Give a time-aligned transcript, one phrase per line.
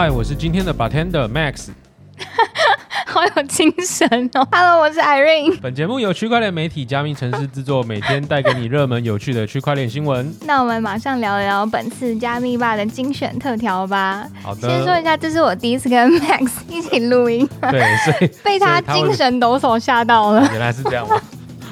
[0.00, 1.70] 嗨，我是今天的 bartender Max。
[3.04, 5.58] 好有精神哦！Hello，我是 Irene。
[5.60, 10.32] 本节目由区块链媒体加密城市制作，每天带给你热门有趣的区块链新闻。
[10.42, 14.24] 那我们马上聊聊本次加密吧的精选特调吧。
[14.40, 20.48] 好的，先说一下，这是我第一次跟 Max 一起录音，对，所以被他精神抖擞吓到了。
[20.52, 21.20] 原来是这样吗？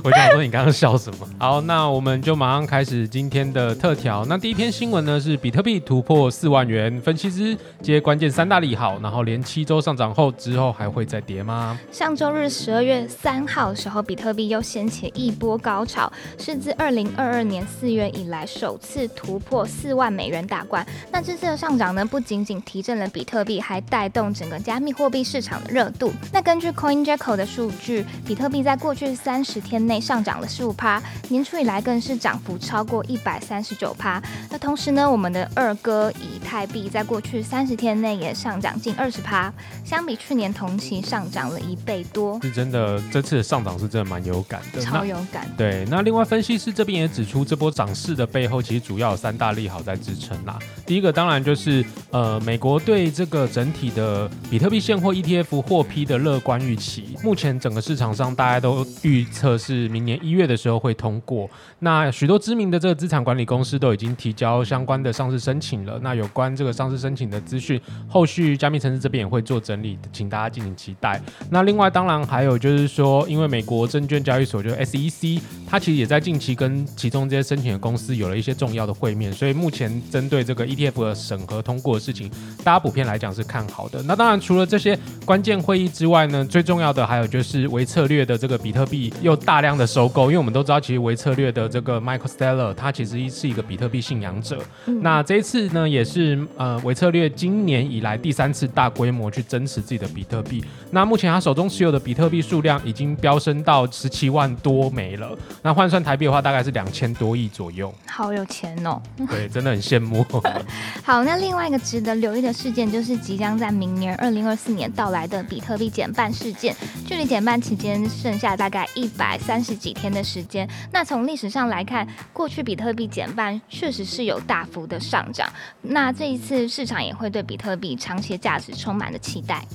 [0.07, 1.27] 我想说，你刚刚笑什么？
[1.37, 4.25] 好，那我们就马上开始今天的特调。
[4.27, 11.77] 那第一篇新闻呢是比特币突破四万元，分析师接关键三大利好，然后连七周上涨后，之后还会再跌吗？
[11.91, 20.87] 上周日十二月三号的时候，比特币又掀起一波高潮，是自二零二二年四月以来首次突破四万美元大关。
[21.11, 26.13] 那这次的上涨呢，不仅仅提振了比特币，还带动整个加密货币市场的热度。
[26.33, 34.23] 那根据 CoinJeco 的数据，比特币在过去三十天内上涨了十五趴，年初以来更是涨幅超过一百三十九趴。
[34.51, 39.53] 那同时呢，我们的二哥以太币在过去三十天内也上涨近二十趴，
[39.85, 42.41] 相比去年同期上涨了一倍多。
[42.43, 45.47] 是真的，这次的上涨是真的蛮有感的，超有感。
[45.57, 50.59] 对，那另外分析师这边也指出，这波涨势的背后其实主要有三大利好在支撑啦。
[50.85, 60.19] 第一个当然就是呃，美国对这个整体的比特币现货 ETF 获批的乐观预期，目前整个市场上大家都预测是明年。
[60.23, 61.49] 一月的时候会通过，
[61.81, 65.99] 那许多知名的这个资产管理公司都已经提交相关的上市申请了。
[66.03, 71.21] 那有关这个上市申请的资讯，后续加密城市这边也会做整理，请大家敬请期待。
[71.51, 82.31] 那另外当然还有就是说，因为美国证券交易所就是 SEC，它其实也在近期跟其中这些申请的公司有了一些重要的会面，所以目前针对这个 ETF 的审核通过的事情，
[82.63, 84.03] 大家普遍来讲是看好的。
[84.03, 90.07] 那当然除了这些关键会议之外呢，最重要的还有就是微策略的这个比特币又大量的收。
[90.09, 94.59] 购，因为我们都知道，其实维策略的这个 Michael Steller，他其实是一个比特币信仰者。
[95.01, 100.65] 那这一次呢，也是呃维策略今年以来第三次大规模去增持自己的比特币。
[100.91, 105.37] 那目前他手中持有的比特币数量已经飙升到十七万多枚了。
[105.63, 107.93] 那换算台币的话，大概是两千多亿左右。
[108.07, 109.01] 好有钱哦！
[109.29, 110.25] 对，真的很羡慕。
[111.05, 116.75] 好，那另外一个值得留意的事件，就是即将在明年二零二四年到来的比特币减半事件。
[117.05, 120.13] 距离减半期间剩下大概一百三三十几天。
[120.17, 125.51] 的时间，那从历史上来看，过去比特币减半确实是有大幅的上涨。
[125.83, 129.67] 那这一次市场也会对比特币长期价值充满了期待。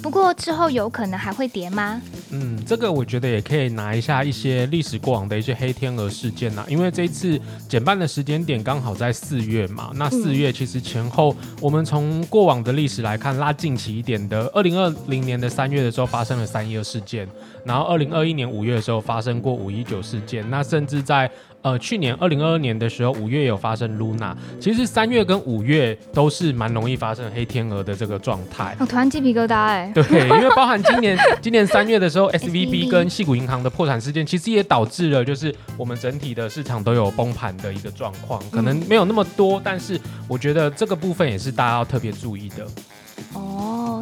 [0.00, 2.00] 不过之后有可能还会跌吗？
[2.30, 7.38] 嗯，这个我觉得也可以拿一下一些历史过往的一些黑天鹅事件呐，因为这一次
[7.68, 9.90] 减半的时间点刚好在四月嘛。
[9.96, 17.28] 那四月其实前后，我们从过往的历史来看，拉近期一点的，二零二零年的三月的时候发生了三一二事件，
[17.64, 21.30] 然后二零二一年五月的时候发生过五一九事件，那甚至在。
[21.68, 28.74] 呃，去年二零二二年的时候，五月有发生 Luna，其实三月跟五月都是蛮容易发生黑天鹅的这个状态。
[28.80, 29.92] 我突然鸡皮疙瘩哎。
[29.94, 30.02] 对，
[30.40, 42.66] 因为包含今年 今年三月的时候，SVB 跟细谷银行的破产事件，其实也导致了就是我们整体的市场都有崩盘的一个状况，可能没有那么多，但是我觉得这个部分也是大家要特别注意的。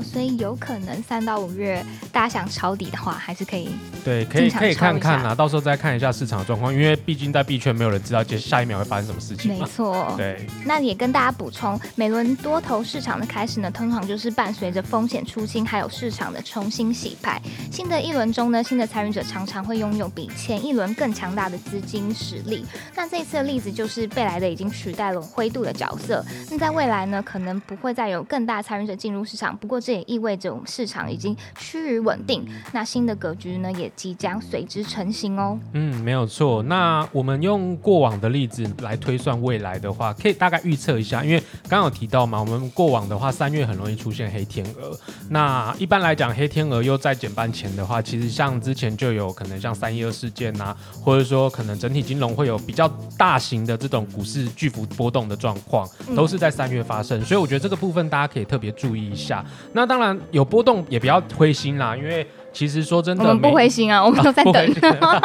[0.02, 3.68] 所以有可能三到五月，大家想抄底的话，还是可以
[4.04, 9.58] 对，可以可以看看啊，到时候再看一下市场的状况，因为毕竟在币圈没有人知道接下一秒会发生什么事情。
[9.58, 10.46] 没错，对。
[10.64, 17.40] 那也跟大家补充，每轮多头市场的开始呢，通常就是伴随着风险出清，还有市场的重新洗牌。
[17.70, 22.64] 新的一轮中呢，新的参与者常常会拥有比前一轮更强大的资金实力。
[22.94, 26.24] 那这一次的例子就是贝莱德已经取代了灰度的角色。
[26.50, 29.56] 那在未来呢，可能不会再有更大参与者进入市场。
[29.56, 35.58] 不过这也意味着我们市场已经趋于稳定，那新的格局呢也即将随之成型哦。
[35.72, 36.62] 嗯，没有错。
[36.62, 44.98] 那我们用过往的例子来推算未来的话，可以大概预测一下，因为刚有提到嘛，我们过往的话三月很容易出现黑天鹅。
[45.30, 57.24] 那一般来讲，黑天鹅又在减半前的话，其实像之前就有可能像三一二事件呐，或者说可能整体金融会有比较大型的这种股市巨幅波动的状况，都是在三月发生。
[57.24, 59.44] 所以我觉得这个部分大家可以特别注意一下。
[59.76, 62.26] 那当然有波动也不要灰心啦，因为。
[62.56, 64.74] 其实说真的，我们不灰心啊， 我们都在等，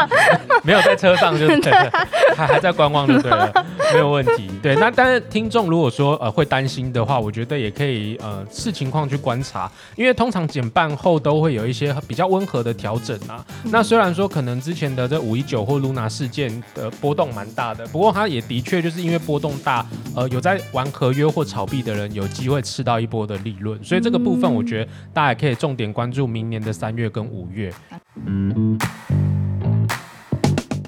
[0.63, 1.89] 没有在车上就对了，
[2.36, 3.50] 还还在观望就对了，
[3.94, 4.51] 没有问题。
[4.62, 13.42] 对，那但是听众如果说呃会担心的话，我觉得也可以呃视情况去观察，因为通常减半后都会有一些比较温和的调整啊。
[13.63, 19.86] 那虽然说可能之前的这五一九或 Luna 事件的波动蛮大的，不过它也的确就是因为波动大，
[20.18, 27.20] 呃有在玩合约或炒币的人有机会吃到一波的利润，所以这个部分我觉得大家也可以重点关注明年的三月跟。
[27.25, 27.73] 五月。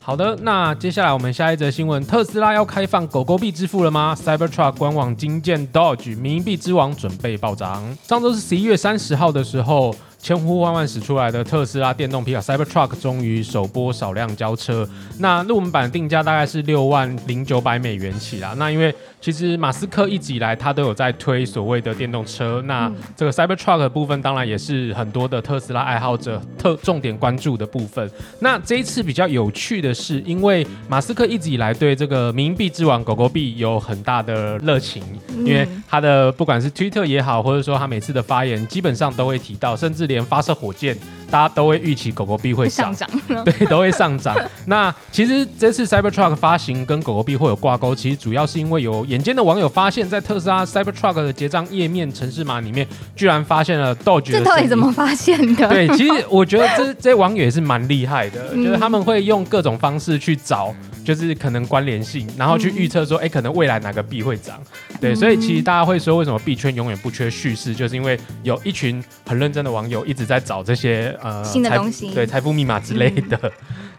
[0.02, 7.98] 好的，那接下来我们下一则新闻，特斯拉要开放狗狗币支付了吗？Cybertruck 官网惊见 Dodge 冥币之王准备暴涨。
[8.04, 9.96] 上周是十一月三十号的时候。
[10.24, 14.88] 千呼万唤始出来的特斯拉电动皮卡 Cybertruck 终于首波少量交车，
[15.20, 18.56] 那入门版定价大概是六万零九百美元起啦。
[18.58, 28.10] 那因为其实马斯克一直以来他都有在推所谓的电动车，那这个 Cybertruck 部分当然也是很多的特斯拉爱好者特重点关注的部分。
[28.40, 35.04] 那这一次比较有趣的是，因为马斯克一直以来对这个冥币之王狗狗币有很大的热情，
[35.40, 40.96] 因为他的不管是 Twitter 也好，或者说他每次的发言，基本上都会提到，甚至连发射火箭，
[41.34, 43.10] 大家都会预期狗狗币会上涨，
[43.44, 44.38] 对，都会上涨。
[44.68, 54.30] 那其实这次 Cybertruck 发行跟狗狗币会有挂钩，其实主要是因为有眼尖的网友发现，在特斯拉 Cybertruck 的结账页面城市码里面，居然发现了 Doge。
[54.38, 55.68] 这到底怎么发现的？
[55.68, 60.72] 对，其实我觉得这这些网友也是蛮厉害的，就是他们会用各种方式去找。
[61.04, 64.58] 就是可能关联性，然后去预测说，哎，可能未来哪个币会涨，
[65.02, 73.52] 对，所以其实大家会说，为什么币圈永远不缺叙事，就是因为有一群很认真的网友一直在找这些呃新的东西，对，财富密码之类的，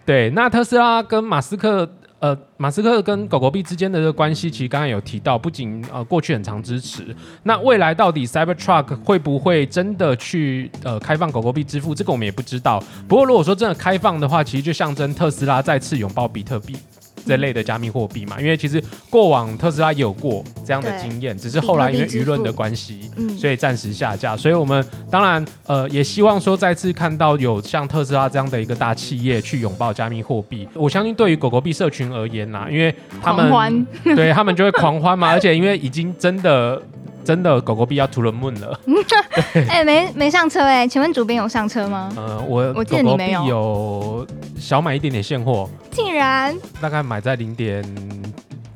[0.07, 0.31] 对。
[0.31, 7.05] 那特斯拉跟马斯克，呃，马斯克跟狗狗币之间的这个关系，其实刚刚有提到，不仅呃过去很常支持，
[7.43, 12.83] 那未来到底 Cybertruck 会不会真的去呃开放狗狗币支付，这个我们也不知道。
[13.09, 16.77] 不过如果说真的开放的话，其实就象征特斯拉再次拥抱比特币。
[17.27, 24.37] 这类的加密货币嘛，因为其实过往特斯拉也有过这样的经验，只是后来因为舆论的关系，所以暂时下架。
[24.37, 30.69] 所以我们当然呃也希望说再次看到有像特斯拉这样的一个大企业去拥抱加密货币。
[30.75, 36.81] 我相信对于狗狗币社群而言呐，因为他们对他们就会狂欢嘛，而且因为已经真的。
[37.25, 38.79] 真的狗狗币要 to the moon 了，
[39.69, 42.13] 哎，没没上车哎，请问主编有上车吗？
[42.17, 44.27] 呃，我我记得你没有，有
[44.59, 47.83] 小买一点点现货，竟然大概买在零点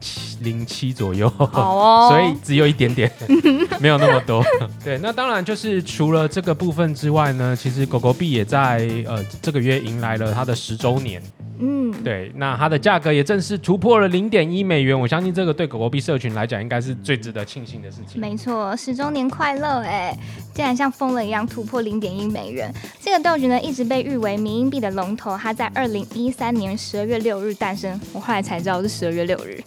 [0.01, 3.11] 七零七左右，好哦， 所以只有一点点，
[3.79, 4.43] 没有那么多。
[4.83, 11.23] 对，那当然就是除了这个部分之外呢，其实狗狗币也在呃这个月迎来了它的十周年。
[11.61, 18.21] 嗯，对，那它的价格也正式突破了零点一美元，我相信这个对狗狗币社群来讲，应该是最值得庆幸的事情。
[18.21, 20.17] 没错，十周年快乐哎，
[20.55, 22.73] 竟然像疯了一样突破零点一美元。
[23.01, 29.63] 这个豆局呢，一直被誉为民营币的龙头，它在二零一三年十二月六日诞生，我后来才知道是十二月六日。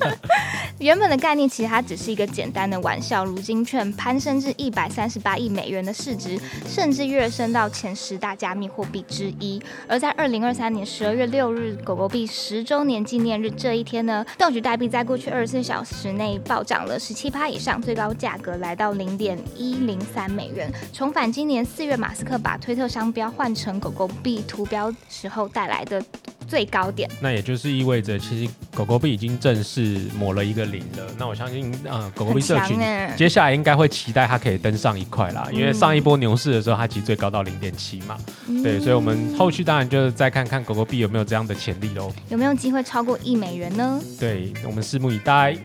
[0.78, 9.60] 原本的概念其实它只是一个简单的玩笑，如今却攀升至一百三十八亿美元的市值，甚至跃升到前十大加密货币之一。
[9.86, 26.02] 而在二零二三年十二月六日，狗狗币十周年纪念日这一天呢，豆局代币在过去二十四小时内暴涨了十七趴以上，最高价格来到零点一零三美元，重返今年四月马斯克把推特商标换成狗狗币图标时候带来的。
[26.50, 31.06] 最高点，那也就是意味着，其实狗狗币已经正式抹了一个零了。
[31.16, 32.76] 那我相信，呃，狗狗币社群
[33.16, 38.18] 接下来应该会期待它可以登上一块啦，因为上一波牛市的时候，它其实最高到零点七嘛。
[38.64, 42.12] 对，所以我们后续当然就是再看看狗狗币有没有这样的潜力喽。
[42.28, 44.00] 有没有机会超过一美元呢？
[44.18, 45.56] 对，我们拭目以待。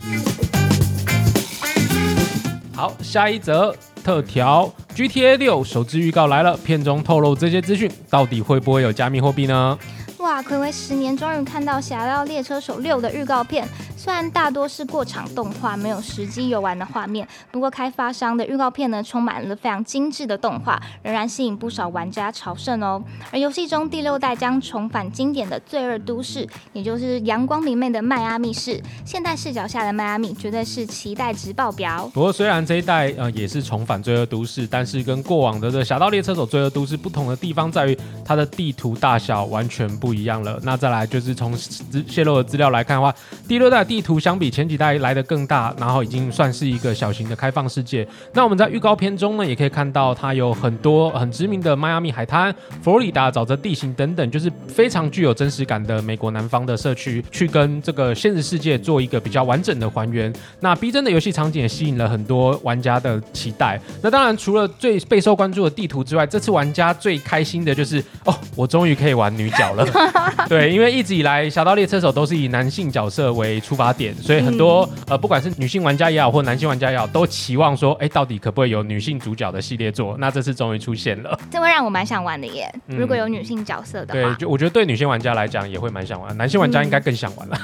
[2.75, 9.79] 好，下一则特调，GTA 六首支预告来了，片中透露这些资讯，到底会不会有加密货币呢？
[10.25, 13.67] 哇，暌违十年，终于看到《侠盗猎车手六》的预告片。
[14.05, 23.03] 虽然大多是过场动画，没有实机游玩的画面，不过开发商的预告片呢，充满了非常精致的动画，仍然吸引不少玩家朝圣哦。
[23.31, 28.79] 而游戏中第六代将重返经典的罪恶都市，也就是阳光明媚的迈阿密市。
[29.03, 32.07] 现代视角下的迈阿密，绝对是期待值爆表。
[32.13, 40.59] 不过，虽然这一代呃也是重返罪恶都市，但是跟过往的这《侠盗猎车手罪恶都市》不同的地方在于，它的地图大小完全不一样了。
[40.61, 43.11] 那再来就是从泄露的资料来看的话，
[43.47, 48.05] 第六代地图相比前几代来的更大，然后已经算是一个小型的开放世界。
[48.33, 60.33] 那我们在预告片中呢，也可以看到它有很多很知名的迈阿密海滩、佛罗里达沼泽地形等等，就是非常具有真实感的美国南方的社区，去跟这个现实世界做一个比较完整的还原。
[60.59, 63.79] 那逼真的游戏场景也吸引了很多玩家的期待。
[64.03, 69.87] 那当然，除了最备受关注的地图之外，这次玩家最开心的就是哦，我终于可以玩女角了。
[70.49, 74.15] 对，因为一直以来《侠盗猎车手》都是以男性角色为出发点。
[74.15, 80.15] 所以很多呃，不管是女性玩家也好，或男性玩家也好，都期望说，哎，到底可不可以有女性主角的系列作？
[80.19, 82.73] 那这次终于出现了，这会让我蛮想玩的耶。
[82.87, 87.57] 如果有女性角色的话，对，就我觉得对女性玩家来讲也会蛮想玩，男性玩家应该更想玩了。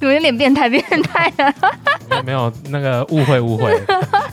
[0.00, 1.54] 有点变态，变态了。
[2.24, 3.80] 没有那个误会，误会。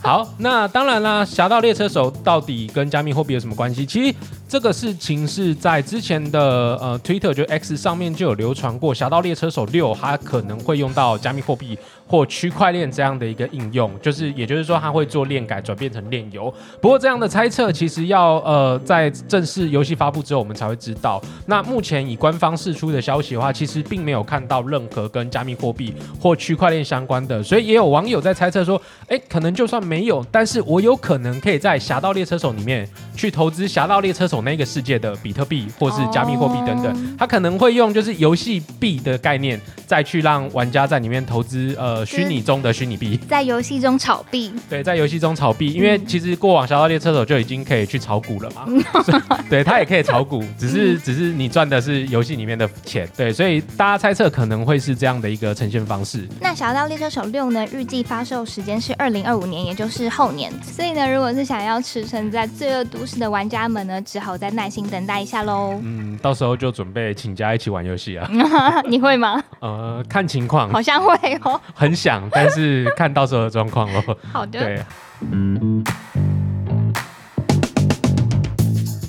[0.02, 3.86] 好，那当然啦，《侠盗猎车手》到底跟加密货币有什么关系？
[3.86, 4.16] 其实
[4.48, 6.40] 这个事情是在之前的
[6.82, 11.78] 呃 Twitter 就 X 上面就有流传过，《侠盗猎车手六》它可能会用到加密货币
[12.08, 16.54] 或区块链这样的一个应用，就是也就是说它会做链改转变成链游。
[16.82, 21.22] 不过这样的猜测其实要呃在正式游戏发布之后我们才会知道。
[21.48, 44.54] 那目前以官方释出的消息的话，其实并没有看到任何跟加密货币或区块链相关的，所以也有网友在猜测说，哎，可能就算没有，但是我有可能可以在《侠盗猎车手》里面去投资《侠盗猎车手》那个世界的比特币或是加密货币等等，他可能会用就是游戏币的概念，再去让玩家在里面投资呃虚拟中的虚拟币，在游戏中炒币。
[44.70, 48.66] 对，在游戏中炒币，因为其实过往《侠盗猎车手》就已经可以去炒股了嘛，
[49.50, 56.28] 对他也可以炒股，只是只是你赚的是游戏里面的钱，对，所以大家猜测可能会是这样的一个呈现方式。
[56.40, 65.80] 那《侠盗猎车手六》呢，预计发售时间是二零二五年，也就是后年，所以呢，如果是想要驰骋在罪恶都市的玩家们呢，只好再耐心等待一下喽。
[65.84, 68.30] 嗯，到时候就准备请假一起玩游戏啊。
[68.88, 69.44] 你会吗？
[69.60, 71.60] 呃，看情况，好像会哦。
[71.76, 74.02] 很想，但是看到时候的状况喽。
[74.32, 74.60] 好的。
[74.60, 74.82] 对。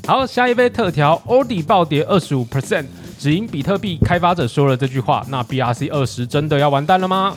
[0.06, 2.86] 好，下一杯特调，OD 暴跌二十五 percent，
[3.18, 5.24] 只因比特币开发者说了这句话。
[5.28, 7.34] 那 BRC 二十真的要完蛋了吗？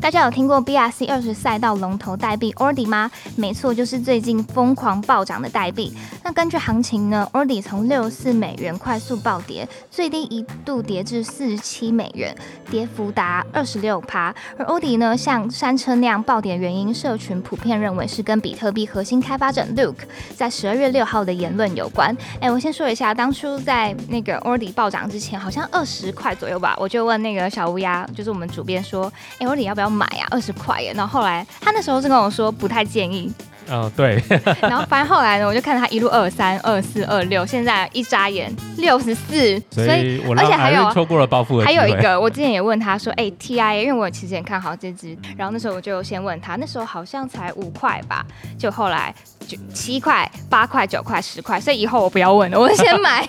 [0.00, 3.10] 大家有听过 BRC 二十赛道龙头代币 ORDI 吗？
[3.36, 5.92] 没错，就是最近疯狂暴涨的代币。
[6.24, 12.34] 那根据行情呢，ORDI 从六十四美元快速暴跌，最低一度跌至四十七美元，
[12.70, 14.34] 跌幅达二十六趴。
[14.56, 20.06] 而 ORDI 呢，像山车那样暴跌原因，社群普遍认为是跟比特币核心开发者 Luke
[20.36, 22.16] 在十二月六号的言论有关。
[22.40, 30.26] 哎，我先说一下，当初在那个 ORDI 暴涨之前，好像二十块左右吧，我就问那个小乌鸦，就是我们主编说，哎我要不要买啊？
[30.30, 30.92] 二十块耶。
[30.94, 33.32] 然后后来他那时候是跟我说不太建议。
[33.70, 34.22] 嗯，对。
[34.62, 39.60] 然后反正后来呢，我就看他一路二三、二四、二六，现在一眨眼六十四。
[39.70, 48.24] 所以，而且还有错过了暴富还有一个，我之前也问他说：“哎，TI，因为我其实也看好这只。”然后那时候我就先问他，那时候好像才五块吧，
[48.58, 49.14] 就后来
[49.48, 51.58] 就七块、八块、九块、十块。
[51.58, 53.26] 所以以后我不要问了，我先 买。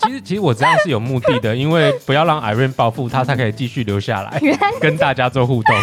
[0.00, 4.40] 其实，其实我这样是有目的的，因为不要让 Irene 暴富，他才可以继续留下来
[4.80, 5.74] 跟大家做互动。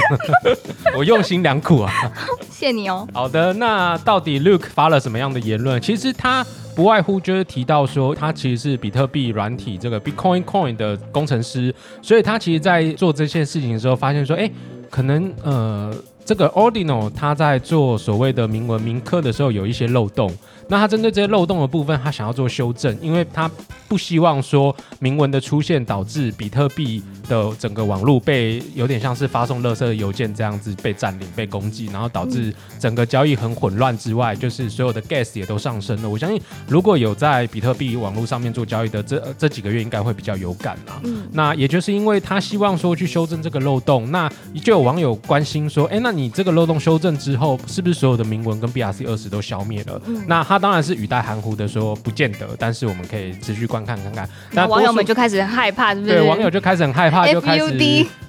[0.95, 1.91] 我用心良苦啊，
[2.49, 3.05] 谢你哦。
[3.13, 3.73] 好的，那。
[3.73, 5.81] 那到底 Luke 发了什么样的言论？
[5.81, 14.47] 其实他不外乎就是提到说，他其实是比特币软体这个 Bitcoin Coin 的工程师，所以他其实在做这些事情的时候，发现说，哎，
[14.91, 15.91] 可能呃，
[16.25, 20.33] 这个 Ordinal 他在做所谓的铭文铭刻的时候有一些漏洞。
[20.67, 23.49] 那他针对这些漏洞的部分，他想要做修正，因为他
[23.87, 36.09] 不希望说明文的出现导致比特币的整个网络被有点像是发送垃圾邮件这样子被占领、被攻击，然后导致整个交易很混乱之外，就是所有的 gas 也都上升了。
[36.09, 40.99] 我相信如果有在比特币网络上面做交易的这这几个月，应该会比较有感啦。
[41.03, 44.31] 嗯，那也就是因为他希望说去修正这个漏洞，那
[44.63, 50.01] 就有网友关心说，哎，那你这个漏洞修正之后，是不是所有的明文跟 BRC 二十都消灭了？
[50.05, 54.27] 嗯，那他当然是语带含糊的说不见得，但是我们可以持续观看看看。
[54.51, 56.13] 那网友们就开始害怕，是不是？
[56.13, 57.71] 对，网友就开始很害怕，就开始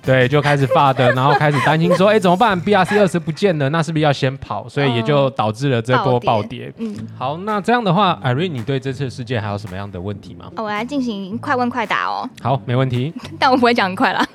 [0.04, 4.68] 对，就开始发的，然后开始担心说，哎，怎么办？BRC 二十不见了，那是不是要先跑？
[4.68, 6.73] 所以也就导致了这波暴跌。
[6.78, 10.50] 嗯，好，那这样的话，艾瑞，你对这次事件还有什么样的问题吗？
[10.56, 12.28] 我来进行快问快答哦。
[12.42, 13.12] 好，没问题。
[13.40, 14.26] 但我不会讲很快啦。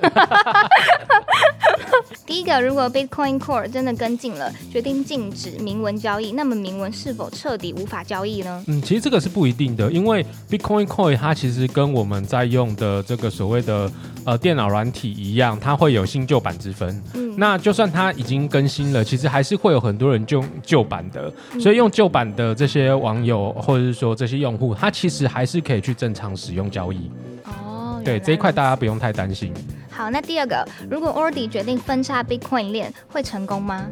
[2.26, 8.64] 第一个，如果 Bitcoin Core 真的跟进了，决定禁止明文交易，那么明文是否彻底无法交易呢？
[8.68, 13.90] 嗯，其实这个是不一定的，因为 Bitcoin Core 它其实跟我们在用的这个所谓的
[14.24, 17.02] 呃电脑软体一样，它会有新旧版之分。
[17.14, 27.10] 嗯，那就算它已经更新了，其实还是会有很多人用旧版的，所以用旧版的这些网友或者是说这些用户，他其实还是可以去正常使用交易。
[27.44, 29.52] 哦，对，这一块大家不用太担心。
[29.90, 33.84] 好，那第二个，如果 Ordi 决定分叉 Bitcoin 链，会成功吗？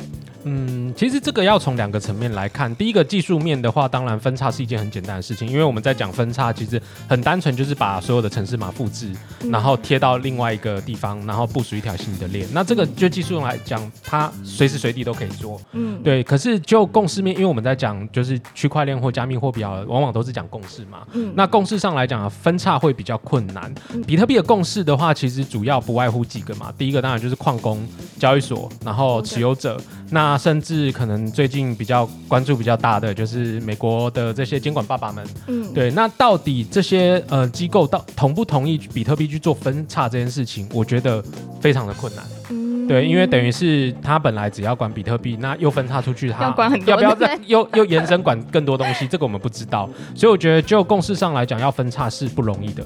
[0.45, 2.75] 嗯，其实这个要从两个层面来看。
[2.77, 9.11] 第一个技术面的话，当然分叉是一件很简单的事情，因为我们在讲分叉，其实很单纯，就是把所有的城市码复制，
[9.51, 12.47] 然后贴到另外一个地方，然后部署一条新的链。
[12.53, 15.61] 那这个就技术上来讲，它随时随地都可以做。
[15.73, 16.23] 嗯，对。
[16.23, 21.07] 可是就共识面，因为我们在讲就是区块链或加密货币啊，往往都是讲共识嘛。
[21.13, 21.33] 嗯。
[21.35, 23.73] 那共识上来讲啊，分叉会比较困难。
[24.07, 26.73] 比特币的共识的话，其实主要不外乎几个嘛。
[26.79, 27.87] 第一个当然就是矿工、
[28.19, 29.81] 交易所，然后持有者。
[30.11, 41.23] 那甚至可能最近比较关注比较大的，就是美国的这些监管爸爸们，嗯，对，那到底这些呃机构到同不同意比特币去做分叉这件事情，我觉得
[41.61, 42.25] 非常的困难。
[42.51, 42.69] 嗯。
[42.89, 49.07] 对，因为等于是他本来只要管比特币，那又分叉出去，他要管很多要不要再 又又延伸管更多东西？
[49.07, 52.83] 这个我们不知道，所以我觉得就共识上来讲，要分叉是不容易的。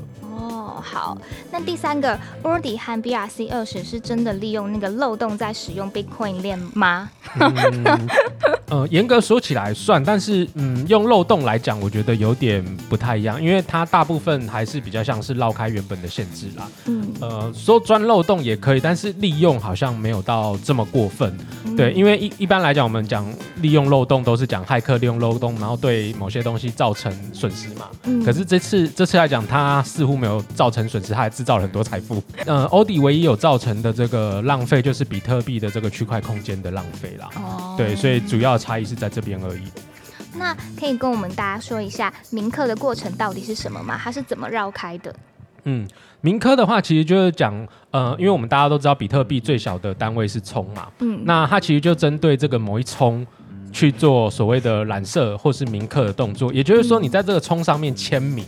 [0.92, 1.18] 哦，好，
[1.50, 7.10] 那第三个 ORDI 和 BRC 二十是真的利用那个漏洞在使用 Bitcoin 链吗？
[7.40, 8.08] 嗯，
[8.68, 16.68] 呃， 严格说起来算，但是嗯，用漏洞来讲，我觉得有点不太一样，因为它大部分还是比较像是绕开原本的限制啦。
[16.86, 21.34] 嗯，呃，说钻漏洞也可以，但是利用好像没有到这么过分。
[21.76, 27.88] 对，因为一一般来讲，我们讲利用漏洞都是讲骇客利用漏洞，然后对某些东西造成损失嘛。
[28.04, 32.22] 嗯可是这次这次来讲，它似乎没有造成损失，它还制造了很多财富。
[32.46, 37.28] 呃，欧迪唯一有造成的这个浪费，就是比特币的这个区块空间的浪费啦。
[37.36, 39.62] 哦对，所以主要的差异是在这边而已。
[40.34, 44.00] 那可以跟我们大家说一下铭刻的过程到底是什么吗？
[44.02, 45.14] 它是怎么绕开的？
[45.64, 45.86] 嗯，
[46.22, 47.54] 铭刻的话，其实就是讲，
[47.90, 53.24] 呃，因为我们大家都知道，比特币最小的单位是冲嘛，嗯，那它其实就针对这个某一冲
[53.72, 58.44] 去做所谓的染色或是铭刻的动作，也就是说，你在这个冲上面签名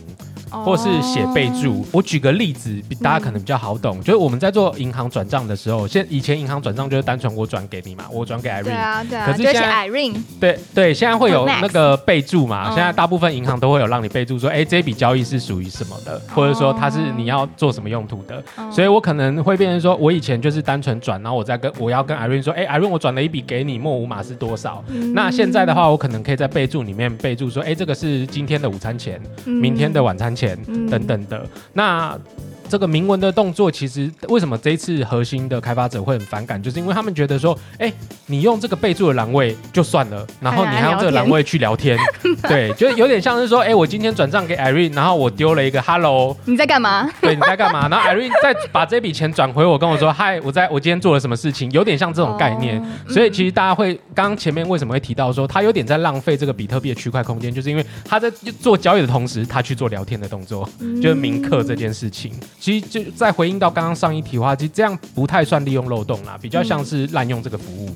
[0.49, 1.85] 或是写备注。
[1.91, 12.69] 我举个例子，比大家可能比较好懂，就是我们在做银行转账的时候，现以前银行转账就是单纯我转给你嘛，我转给 Irene，对啊，对啊，可是现在 Irene，对对，现在会有那个备注嘛？
[12.69, 18.43] 嗯现在大部分银行都会有让你备注说，哎，这笔交易是属于什么的，或者说它是你要做什么用途的。
[18.57, 24.83] 哦所以我可能会变成说，我以前就是单纯转，然后我再跟我要跟 Irene 说，哎，Irene 我转了一笔给你，莫五码是多少？
[24.89, 31.47] 嗯那现在的话，我可能可以在备注里面备注说，哎，这个是今天的午餐钱，嗯明天的晚餐钱嗯等等的。
[31.73, 32.19] 那
[32.67, 37.91] 这个明文的动作，其实为什么这一次核心的开发者会很反感，就是因为他们觉得说，哎，
[38.25, 41.97] 你用这个备注的栏位就算了，然后你还用这个栏位去聊天，
[42.47, 47.09] 对，就是有点像是说，哎，我今天转账给 Irene，然后我丢了一个 Hello，你在干嘛？
[47.21, 47.87] 对，你在干嘛？
[47.87, 52.79] 然后 Irene 再把这笔钱转回我，跟我说，嗨，我在我今天做了什么事情，有点像这种概念。
[52.79, 58.29] 哦所以其实大家会，刚刚前面为什么会提到说，他有点在浪费这个比特币的区块空间，就是因为他在
[58.59, 60.67] 做交易的同时，他去做聊天的动作。
[60.79, 62.31] 嗯就是铭刻这件事情，
[62.65, 67.89] 其实就再回应到刚刚上一题的话，其实这样不太算利用漏洞啦，比较像是滥用这个服务。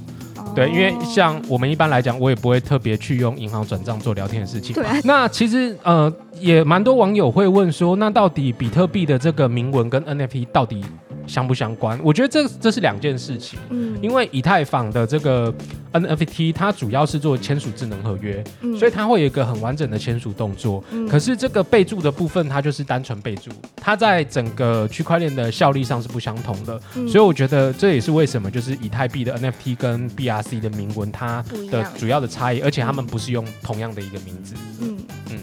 [0.54, 4.76] 对，因为哦像我们一般来讲，我也不会特别去用银行转账做聊天的事情。
[4.76, 10.86] 对啊那其实呃，也蛮多网友会问说，那到底比特币的这个铭文跟 NFT 到底
[11.30, 12.00] 相不相关？
[12.04, 13.60] 我觉得这这是两件事情。
[13.70, 15.54] 嗯因为以太坊的这个
[15.94, 20.84] NFT，它主要是做签署智能合约，嗯所以它会有一个很完整的签署动作。
[20.92, 26.80] 嗯可是这个备注的部分，它就是单纯备注，它在整个区块链的效力上是不相同的。
[26.96, 34.56] 嗯所以我觉得这也是为什么就是以太币的 NFT 跟 BRC 的铭文它的主要的差异，而且他们不是用同样的一个名字。
[34.82, 34.98] 嗯
[35.32, 35.40] 嗯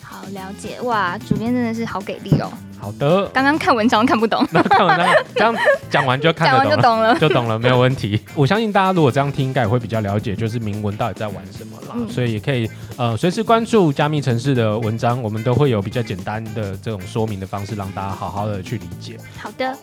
[0.00, 2.50] 好了解哇，主编真的是好给力哦。
[2.80, 5.54] 好的，刚刚看文章看不懂， 那看完那个这样
[5.90, 7.10] 讲完就看讲得懂了。
[7.10, 7.28] 完就懂了。
[7.28, 8.20] 就懂了，没有问题。
[8.34, 11.94] 我相信大家如果这样听，应该也会比较了解，就是铭文到底在玩什么啦。
[11.94, 19.18] 嗯所以也可以呃随时关注加密城市的文章，我们都会有比较简单的这种说明的方式，让大家好好的去理解。
[19.38, 19.76] 好的，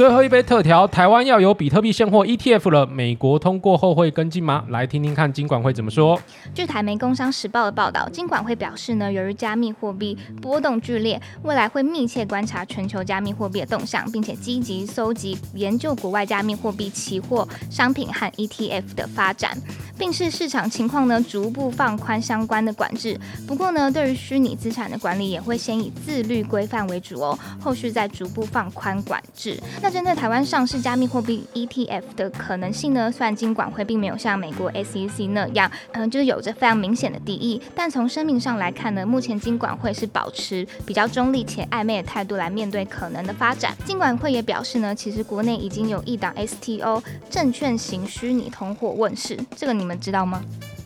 [0.00, 4.64] 最后一杯特调，台湾要有比特币现货 ETF 了，美国通过后会跟进吗？
[4.70, 6.18] 来听听看金管会怎么说。
[6.54, 19.54] 据台媒《工商时报》的报道，金管会表示呢，由于加密货币波动剧烈，未来会密切观察全球加密货币的动向，并且积极搜集研究国外加密货币期货、商品和 ETF 的发展，
[19.98, 23.20] 并视市场情况呢逐步放宽相关的管制。
[23.46, 29.62] 不过呢，对于虚拟资产的管理也会先以自律规范为主哦，后续再逐步放宽管制。
[29.82, 43.76] 那针对台湾上市加密货币 ETF 的可能性呢，虽然金管会并没有像美国 SEC 那样，嗯、就是有着非常明显的敌意，但从声明上来看呢，目前金管会是保持比较中立且暧昧的态度来面对可能的发展。
[43.84, 50.40] 金管会也表示呢，其实国内已经有一档 STO 证券型虚拟通货问世，这个你们知道吗？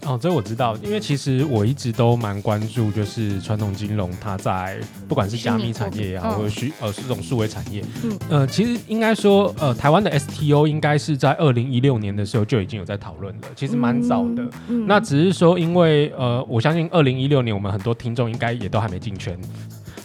[0.07, 8.19] 哦，这我知道，因为其实我一直都蛮关注，就是传统金融它在不管是加密产业也好，或者虚呃这种数位产业，嗯。
[8.29, 14.45] 呃，其实应该说，呃，台湾的 STO 应该是在二零一六年的时候就已经有在讨论了，其实蛮早的。
[14.69, 14.87] 嗯。
[14.87, 19.39] 那只是说，因为呃，我相信二零一六年我们很多听众应该也都还没进圈，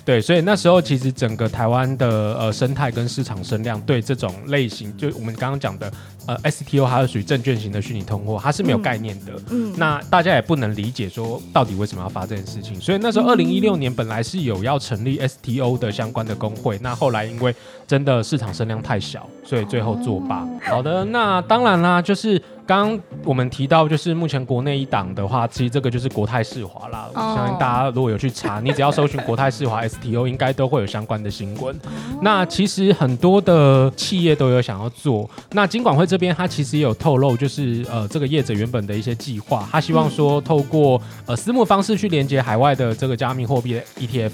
[0.05, 2.07] 对，所以那时候其实整个台湾的
[2.39, 5.91] 呃生态跟市场声量对这种类型，就我们刚刚讲的
[6.25, 9.33] 呃 STO 它是属于证券型的虚拟通货，它是没有概念的。
[9.49, 17.53] 嗯，那大家也不能理解说到底为什么要发这件事情，所以那时候二零一六年本来是有要成立 STO 的相关的工会，那后来因为
[17.87, 20.47] 真的市场声量太小，所以最后作罢。
[20.63, 27.09] 好的，那当然啦，就是刚刚我们提到，就是目前国内一档的话，其实这个就是国泰世华啦。
[27.15, 31.75] 哦相信大家如果有去查，你只要搜寻国泰世华 STO，应该都会有相关的新闻。
[32.21, 35.27] 那其实很多的企业都有想要做。
[35.53, 44.31] 那尽管会这边，他其实也有透露，就是呃，这个业者原本的一些计划，他希望说透过呃私募方式去连接海外的这个加密货币的 ETF。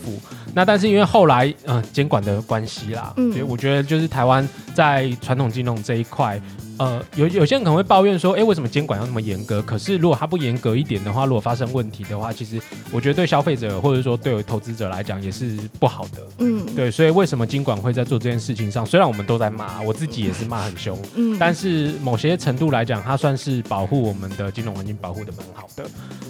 [0.54, 6.42] 那但是因为后来呃监管的关系啦，嗯所以我觉得就是台湾在传统金融这一块。
[6.78, 9.62] 呃，有有些人可能会抱怨说，哎、为什么监管要那么严格？
[9.62, 12.60] 可是如果它不严格一点的话，如果发生问题的话，其实
[12.92, 16.22] 我觉得对消费者或者说对投资者来讲也是不好的。
[16.40, 18.86] 嗯，对，所以为什么监管会在做这件事情上？
[18.86, 25.86] 虽然我们都在骂，我自己也是骂很凶，嗯，但是某些程度来讲，它算是保护我们的金融环境保护的蛮好的。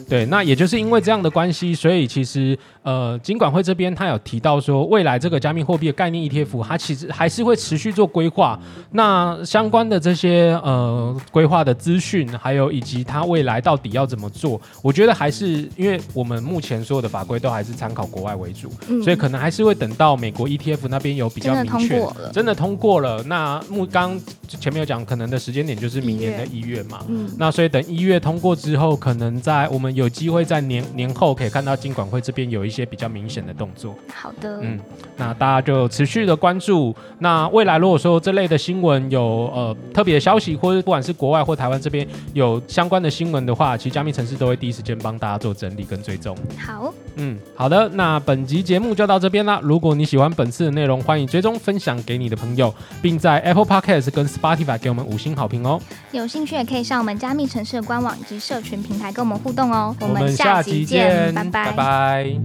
[0.08, 8.60] 对，那也就是因为这样的关系，所以其实呃，金管会这边他有提到说，未来这个加密货币的概念 ETF，它其实还是会持续做规划。
[8.92, 23.24] 那相关的这些呃规划的资讯，还有以及它未来到底要怎么做，我觉得还是因为我们目前所有的法规都还是参考国外为主，嗯所以可能还是会等到美国 ETF 那边有比较明确真的通过了。
[23.24, 27.00] 那目刚前面有讲，可能的时间点就是明年的一月嘛。
[27.08, 33.96] 嗯，那所以等一月通过之后，可能在我们有机会在年年后可以看到金管会这边有一些比较明显的动作。
[34.14, 34.80] 好的，嗯，
[35.18, 36.96] 那大家就持续的关注。
[37.20, 39.22] 那未来如果说这类的新闻有
[39.54, 46.36] 呃特别的消息，或者不管是国外或台湾这边有相关的新闻的话，其实加密城市都会第一时间帮大家做整理跟追踪。
[46.58, 49.60] 好，嗯，好的，那本集节目就到这边啦。
[49.62, 55.80] 如果你喜欢本次的内容，欢迎追踪分享给你的朋友，并在 Apple Podcast 跟 Spotify 给我们五星好评哦。
[56.12, 59.96] 有兴趣也可以上我们加密城市的官网以及社群平台跟我们互动哦。
[60.00, 62.36] 我们下集见，拜拜拜拜